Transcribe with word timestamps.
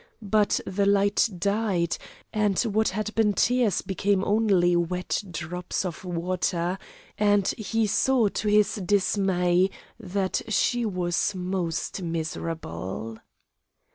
But 0.23 0.59
the 0.65 0.87
light 0.87 1.29
died, 1.37 1.95
and 2.33 2.59
what 2.61 2.89
had 2.89 3.13
been 3.13 3.33
tears 3.33 3.83
became 3.83 4.23
only 4.23 4.75
wet 4.75 5.21
drops 5.29 5.85
of 5.85 6.03
water, 6.03 6.79
and 7.19 7.47
he 7.49 7.85
saw 7.85 8.27
to 8.29 8.47
his 8.47 8.77
dismay 8.83 9.69
that 9.99 10.41
she 10.49 10.87
was 10.87 11.35
most 11.35 12.01
miserable. 12.01 13.19